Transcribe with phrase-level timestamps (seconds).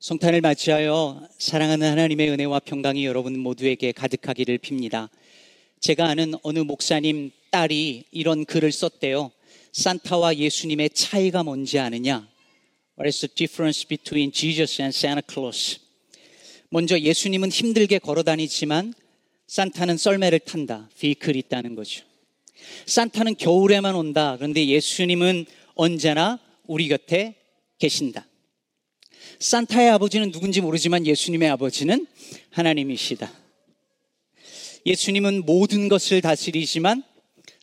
[0.00, 5.10] 성탄을 맞이하여 사랑하는 하나님의 은혜와 평강이 여러분 모두에게 가득하기를 빕니다.
[5.80, 9.30] 제가 아는 어느 목사님 딸이 이런 글을 썼대요.
[9.72, 12.26] 산타와 예수님의 차이가 뭔지 아느냐?
[12.98, 15.80] What is the difference between Jesus and Santa Claus?
[16.70, 18.94] 먼저 예수님은 힘들게 걸어 다니지만
[19.48, 20.88] 산타는 썰매를 탄다.
[20.98, 22.04] 비클이 있다는 거죠.
[22.86, 24.36] 산타는 겨울에만 온다.
[24.38, 25.44] 그런데 예수님은
[25.74, 27.34] 언제나 우리 곁에
[27.78, 28.29] 계신다.
[29.40, 32.06] 산타의 아버지는 누군지 모르지만 예수님의 아버지는
[32.50, 33.32] 하나님이시다.
[34.84, 37.02] 예수님은 모든 것을 다스리지만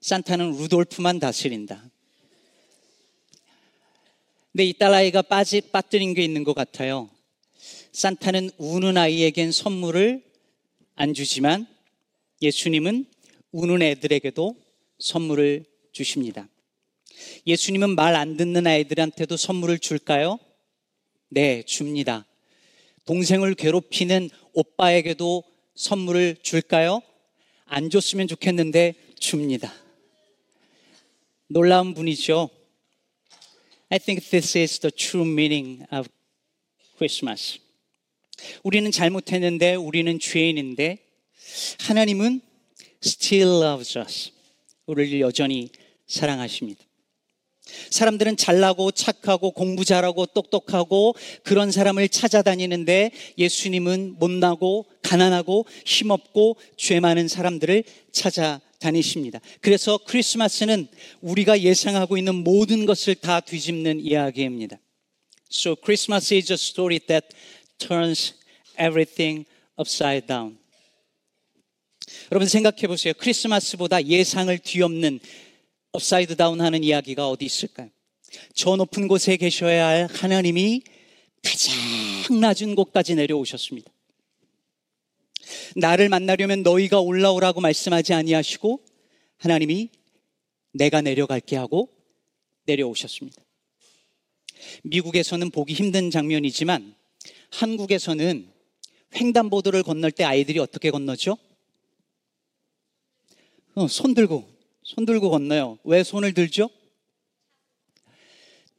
[0.00, 1.84] 산타는 루돌프만 다스린다.
[4.52, 7.10] 근데 이 딸아이가 빠지, 빠뜨린 게 있는 것 같아요.
[7.92, 10.24] 산타는 우는 아이에겐 선물을
[10.94, 11.66] 안 주지만
[12.40, 13.04] 예수님은
[13.52, 14.56] 우는 애들에게도
[14.98, 16.48] 선물을 주십니다.
[17.46, 20.38] 예수님은 말 안 듣는 아이들한테도 선물을 줄까요?
[21.28, 22.24] 네, 줍니다.
[23.04, 25.42] 동생을 괴롭히는 오빠에게도
[25.74, 27.02] 선물을 줄까요?
[27.66, 29.72] 안 줬으면 좋겠는데 줍니다.
[31.48, 32.50] 놀라운 분이죠.
[33.88, 36.08] I think this is the true meaning of
[36.96, 37.58] Christmas.
[38.62, 40.98] 우리는 잘못했는데, 우리는 죄인인데,
[41.80, 42.40] 하나님은
[43.04, 44.32] still loves us.
[44.86, 45.70] 우리를 여전히
[46.06, 46.85] 사랑하십니다.
[47.90, 57.28] 사람들은 잘나고 착하고 공부 잘하고 똑똑하고 그런 사람을 찾아다니는데 예수님은 못나고 가난하고 힘없고 죄 많은
[57.28, 59.40] 사람들을 찾아다니십니다.
[59.60, 60.88] 그래서 크리스마스는
[61.20, 64.78] 우리가 예상하고 있는 모든 것을 다 뒤집는 이야기입니다.
[65.50, 67.28] So Christmas is a story that
[67.78, 68.34] turns
[68.78, 69.46] everything
[69.78, 70.58] upside down.
[72.32, 73.12] 여러분 생각해 보세요.
[73.16, 75.20] 크리스마스보다 예상을 뒤엎는
[75.96, 77.88] upside down 하는 이야기가 어디 있을까요?
[78.54, 80.82] 저 높은 곳에 계셔야 할 하나님이
[81.42, 83.90] 가장 낮은 곳까지 내려오셨습니다.
[85.76, 88.84] 나를 만나려면 너희가 올라오라고 말씀하지 아니하시고
[89.38, 89.88] 하나님이
[90.72, 91.88] 내가 내려갈게 하고
[92.66, 93.42] 내려오셨습니다.
[94.82, 96.94] 미국에서는 보기 힘든 장면이지만
[97.52, 98.50] 한국에서는
[99.14, 101.38] 횡단보도를 건널 때 아이들이 어떻게 건너죠?
[103.74, 104.55] 어, 손 들고
[104.86, 105.78] 손 들고 건너요.
[105.82, 106.70] 왜 손을 들죠?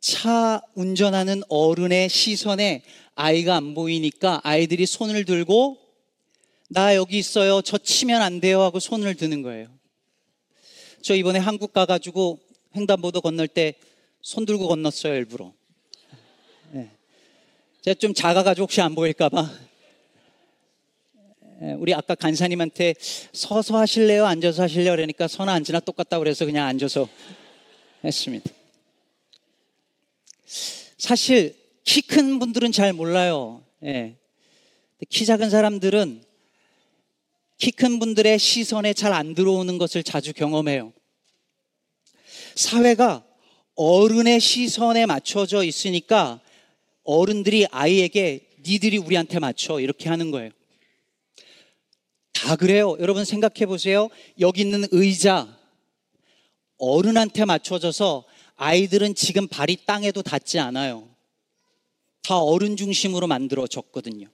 [0.00, 2.82] 차 운전하는 어른의 시선에
[3.14, 5.78] 아이가 안 보이니까 아이들이 손을 들고
[6.70, 7.62] 나 여기 있어요.
[7.62, 9.68] 저 치면 안 돼요 하고 손을 드는 거예요.
[11.02, 12.40] 저 이번에 한국 가가지고
[12.74, 13.74] 횡단보도 건널 때
[14.22, 15.52] 손 들고 건넜어요 일부러.
[16.70, 16.90] 네.
[17.82, 19.71] 제가 좀 작아가지고 혹시 안 보일까봐.
[21.64, 22.94] 예, 우리 아까 간사님한테
[23.32, 24.26] 서서 하실래요?
[24.26, 24.92] 앉아서 하실래요?
[24.92, 27.08] 그러니까 서나 앉으나 똑같다 그래서 그냥 앉아서
[28.04, 28.50] 했습니다.
[30.98, 33.64] 사실 키 큰 분들은 잘 몰라요.
[33.84, 34.16] 예.
[35.08, 36.22] 키 작은 사람들은
[37.58, 40.92] 키 큰 분들의 시선에 잘 안 들어오는 것을 자주 경험해요.
[42.56, 43.24] 사회가
[43.76, 46.40] 어른의 시선에 맞춰져 있으니까
[47.04, 50.50] 어른들이 아이에게 니들이 우리한테 맞춰 이렇게 하는 거예요.
[52.42, 52.96] 다 그래요.
[52.98, 54.08] 여러분 생각해 보세요.
[54.40, 55.56] 여기 있는 의자
[56.76, 58.24] 어른한테 맞춰져서
[58.56, 61.08] 아이들은 지금 발이 땅에도 닿지 않아요.
[62.22, 64.26] 다 어른 중심으로 만들어졌거든요.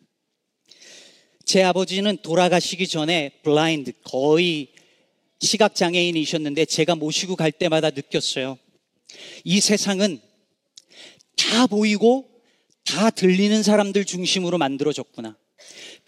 [1.44, 4.68] 제 아버지는 돌아가시기 전에 블라인드 거의
[5.40, 8.56] 시각 장애인이셨는데 제가 모시고 갈 때마다 느꼈어요.
[9.44, 10.18] 이 세상은
[11.36, 12.26] 다 보이고
[12.86, 15.36] 다 들리는 사람들 중심으로 만들어졌구나.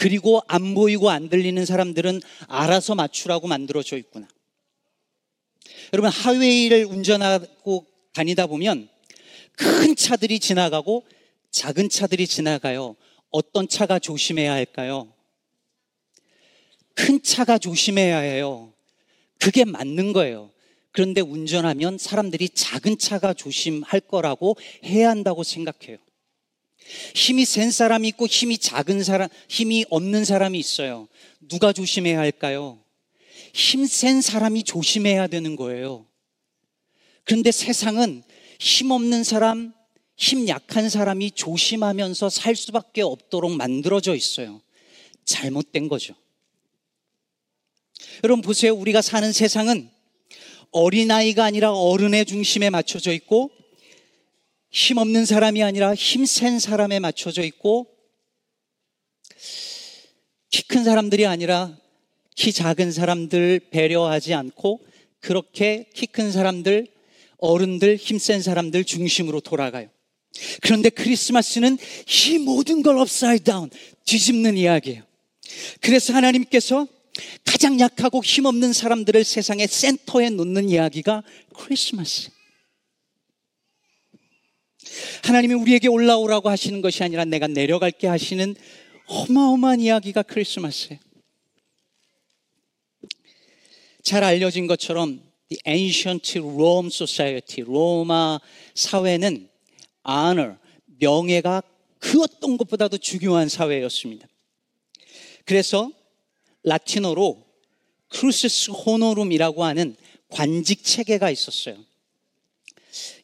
[0.01, 4.27] 그리고 안 보이고 안 들리는 사람들은 알아서 맞추라고 만들어져 있구나.
[5.93, 8.89] 여러분, 하웨이를 운전하고 다니다 보면
[9.53, 11.05] 큰 차들이 지나가고
[11.51, 12.97] 작은 차들이 지나가요.
[13.29, 15.13] 어떤 차가 조심해야 할까요?
[16.95, 18.73] 큰 차가 조심해야 해요.
[19.39, 20.51] 그게 맞는 거예요.
[20.93, 25.99] 그런데 운전하면 사람들이 작은 차가 조심할 거라고 해야 한다고 생각해요.
[27.15, 31.09] 힘이 센 사람이 있고 힘이 작은 사람, 힘이 없는 사람이 있어요.
[31.41, 32.79] 누가 조심해야 할까요?
[33.53, 36.07] 힘 센 사람이 조심해야 되는 거예요.
[37.25, 38.23] 그런데 세상은
[38.59, 39.73] 힘 없는 사람,
[40.17, 44.61] 힘 약한 사람이 조심하면서 살 수밖에 없도록 만들어져 있어요.
[45.25, 46.15] 잘못된 거죠.
[48.25, 48.75] 여러분 보세요.
[48.75, 49.91] 우리가 사는 세상은
[50.73, 53.51] 어린아이가 아니라 어른의 중심에 맞춰져 있고
[54.71, 57.87] 힘없는 사람이 아니라 힘센 사람에 맞춰져 있고
[60.51, 61.77] 키 큰 사람들이 아니라
[62.37, 64.81] 키 작은 사람들 배려하지 않고
[65.21, 66.87] 그렇게 키 큰 사람들,
[67.39, 69.89] 어른들, 힘센 사람들 중심으로 돌아가요.
[70.63, 71.77] 그런데 크리스마스는
[72.29, 73.71] 이 모든 걸 upside down,
[74.05, 75.03] 뒤집는 이야기예요.
[75.81, 76.87] 그래서 하나님께서
[77.45, 81.23] 가장 약하고 힘없는 사람들을 세상의 센터에 놓는 이야기가
[81.55, 82.31] 크리스마스.
[85.25, 88.55] 하나님이 우리에게 올라오라고 하시는 것이 아니라 내가 내려갈게 하시는
[89.07, 91.01] 어마어마한 이야기가 크리스마스예요.
[94.03, 98.39] 잘 알려진 것처럼 the ancient Rome society, 로마
[98.75, 99.49] 사회는
[100.09, 100.57] honor,
[100.99, 101.63] 명예가
[101.99, 104.27] 그 어떤 것보다도 중요한 사회였습니다.
[105.45, 105.91] 그래서
[106.63, 107.45] 라틴어로
[108.09, 109.97] cursus honorum이라고 하는
[110.29, 111.77] 관직 체계가 있었어요.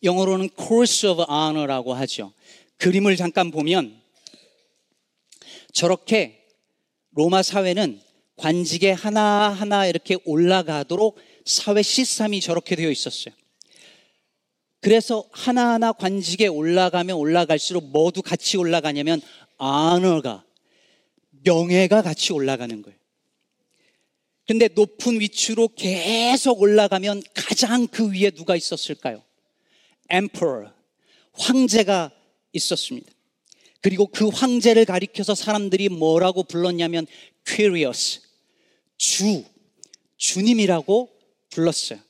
[0.02, 2.32] 영어로는 course of honor라고 하죠.
[2.78, 4.00] 그림을 잠깐 보면
[5.72, 6.44] 저렇게
[7.12, 8.00] 로마 사회는
[8.36, 13.34] 관직에 하나하나 이렇게 올라가도록 사회 시스템이 저렇게 되어 있었어요.
[14.80, 19.20] 그래서 하나하나 관직에 올라가면 올라갈수록 모두 같이 올라가냐면
[19.58, 20.44] 아너가
[21.44, 22.96] 명예가 같이 올라가는 거예요.
[24.46, 29.22] 근데 높은 위치로 계속 올라가면 가장 그 위에 누가 있었을까요?
[30.12, 30.70] Emperor,
[31.32, 32.10] 황제가
[32.52, 33.12] 있었습니다.
[33.80, 37.06] 그리고 그 황제를 가리켜서 사람들이 뭐라고 불렀냐면
[37.46, 38.20] Kyrios,
[38.96, 39.44] 주,
[40.16, 41.10] 주님이라고
[41.50, 42.00] 불렀어요.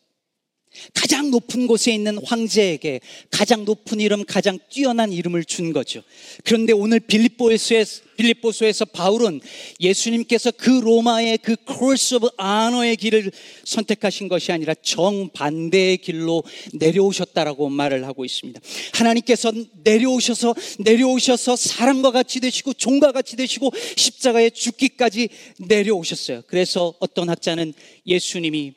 [0.95, 3.01] 가장 높은 곳에 있는 황제에게
[3.31, 6.03] 가장 높은 이름, 가장 뛰어난 이름을 준 거죠.
[6.45, 9.41] 그런데 오늘 빌립보에서, 빌립보서에서 바울은
[9.81, 13.31] 예수님께서 그 로마의 그 course of honor의 길을
[13.65, 16.43] 선택하신 것이 아니라 정반대의 길로
[16.75, 18.61] 내려오셨다라고 말을 하고 있습니다.
[18.95, 19.53] 하나님께서
[19.85, 26.43] 내려오셔서 내려오셔서 사람과 같이 되시고 종과 같이 되시고 십자가에 죽기까지 내려오셨어요.
[26.47, 27.75] 그래서 어떤 학자는
[28.07, 28.75] 예수님이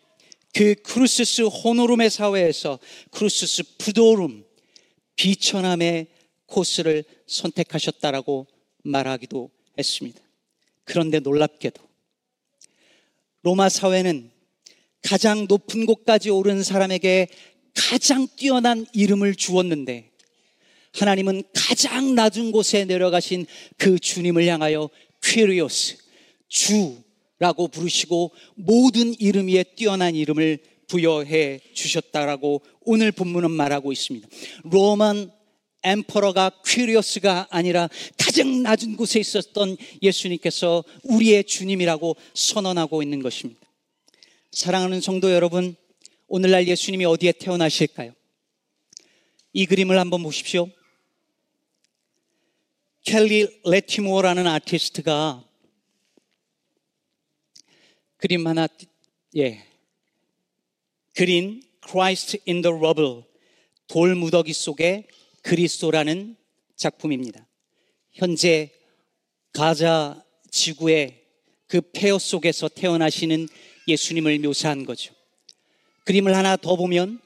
[0.53, 2.79] 그 cursus honorum의 사회에서
[3.11, 4.45] cursus pudorum
[5.15, 6.07] 비천함의
[6.45, 8.47] 코스를 선택하셨다라고
[8.83, 10.19] 말하기도 했습니다.
[10.83, 11.81] 그런데 놀랍게도
[13.43, 14.31] 로마 사회는
[15.01, 17.27] 가장 높은 곳까지 오른 사람에게
[17.73, 20.11] 가장 뛰어난 이름을 주었는데
[20.93, 23.45] 하나님은 가장 낮은 곳에 내려가신
[23.77, 24.89] 그 주님을 향하여
[25.23, 25.97] 퀴리오스
[26.47, 27.01] 주
[27.39, 34.27] 라고 부르시고 모든 이름 위에 뛰어난 이름을 부여해 주셨다라고 오늘 본문은 말하고 있습니다.
[34.63, 35.31] 로만
[35.83, 37.87] 엠퍼러가 퀴리어스가 아니라
[38.17, 43.61] 가장 낮은 곳에 있었던 예수님께서 우리의 주님이라고 선언하고 있는 것입니다.
[44.51, 45.75] 사랑하는 성도 여러분,
[46.27, 48.13] 오늘날 예수님이 어디에 태어나실까요?
[49.53, 50.67] 이 그림을 한번 보십시오.
[53.03, 55.48] 켈리 레티모어라는 아티스트가
[58.19, 58.67] 그림 하나
[59.37, 59.65] 예
[61.15, 63.23] 그린 Christ in the Rubble
[63.87, 65.07] 돌 무더기 속에
[65.41, 66.35] 그리스도라는
[66.75, 67.47] 작품입니다.
[68.11, 68.71] 현재
[69.53, 70.21] 가자
[70.51, 71.23] 지구의
[71.67, 73.47] 그 폐허 속에서 태어나시는
[73.87, 75.13] 예수님을 묘사한 거죠.
[76.03, 77.21] 그림을 하나 더 보면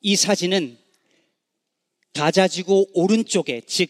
[0.00, 0.78] 이 사진은
[2.12, 3.88] 가자지구 오른쪽에 즉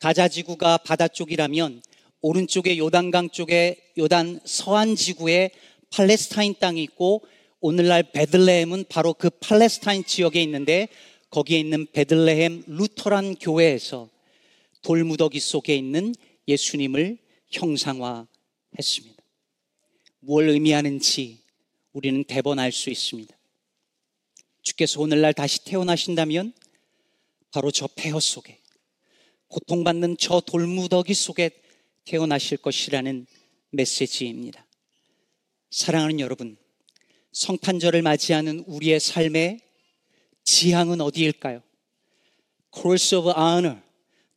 [0.00, 1.82] 가자지구가 바다 쪽이라면
[2.22, 5.50] 오른쪽에 요단강 쪽에 요단 서안 지구에
[5.90, 7.22] 팔레스타인 땅이 있고
[7.60, 10.88] 오늘날 베들레헴은 바로 그 팔레스타인 지역에 있는데
[11.30, 14.08] 거기에 있는 베들레헴 루터란 교회에서
[14.82, 16.14] 돌무더기 속에 있는
[16.46, 17.18] 예수님을
[17.50, 19.22] 형상화했습니다.
[20.20, 21.38] 뭘 의미하는지
[21.92, 23.36] 우리는 대번 알 수 있습니다.
[24.62, 26.52] 주께서 오늘날 다시 태어나신다면
[27.50, 28.60] 바로 저 폐허 속에
[29.48, 31.50] 고통받는 저 돌무더기 속에
[32.04, 33.26] 태어나실 것이라는
[33.70, 34.66] 메시지입니다.
[35.70, 36.56] 사랑하는 여러분,
[37.32, 39.60] 성탄절을 맞이하는 우리의 삶의
[40.44, 41.62] 지향은 어디일까요?
[42.74, 43.80] Cross of Honor,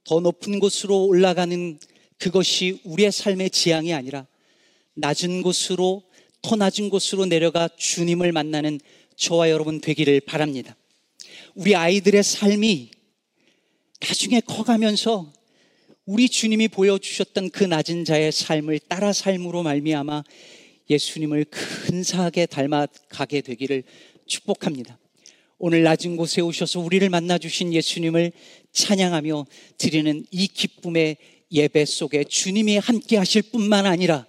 [0.03, 1.79] 더 높은 곳으로 올라가는
[2.17, 4.27] 그것이 우리의 삶의 지향이 아니라
[4.93, 6.03] 낮은 곳으로,
[6.41, 8.79] 더 낮은 곳으로 내려가 주님을 만나는
[9.17, 10.75] 저와 여러분 되기를 바랍니다.
[11.55, 12.91] 우리 아이들의 삶이
[13.99, 15.33] 나중에 커가면서
[16.07, 20.23] 우리 주님이 보여주셨던 그 낮은 자의 삶을 따라 삶으로 말미암아
[20.87, 23.83] 예수님을 근사하게 닮아가게 되기를
[24.27, 24.99] 축복합니다.
[25.57, 28.33] 오늘 낮은 곳에 오셔서 우리를 만나 주신 예수님을
[28.71, 29.47] 찬양하며
[29.79, 31.17] 드리는 이 기쁨의
[31.51, 34.27] 예배 속에 주님이 함께 하실 뿐만 아니라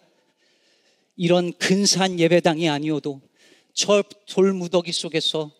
[1.14, 3.20] 이런 근사한 예배당이 아니어도
[3.74, 5.52] 저 돌무더기 속에서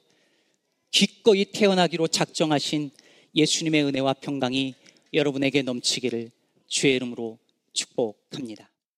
[0.93, 2.91] 기꺼이 태어나기로 작정하신
[3.35, 4.75] 예수님의 은혜와 평강이
[5.13, 6.31] 여러분에게 넘치기를
[6.67, 7.39] 주의 이름으로
[7.73, 8.71] 축복합니다.